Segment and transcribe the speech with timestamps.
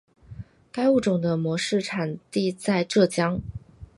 [0.71, 3.39] 该物种的模式产地在浙江。